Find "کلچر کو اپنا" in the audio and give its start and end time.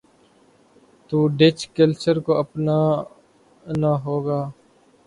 1.75-2.77